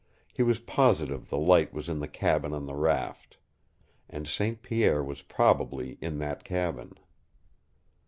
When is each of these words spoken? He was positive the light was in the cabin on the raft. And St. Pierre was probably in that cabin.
He 0.33 0.41
was 0.41 0.57
positive 0.59 1.29
the 1.29 1.37
light 1.37 1.73
was 1.75 1.87
in 1.87 1.99
the 1.99 2.07
cabin 2.07 2.53
on 2.53 2.65
the 2.65 2.73
raft. 2.73 3.37
And 4.09 4.27
St. 4.27 4.63
Pierre 4.63 5.03
was 5.03 5.21
probably 5.21 5.99
in 6.01 6.17
that 6.17 6.43
cabin. 6.43 6.93